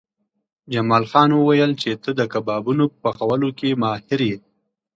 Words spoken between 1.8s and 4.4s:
چې ته د کبابونو په پخولو کې ماهر یې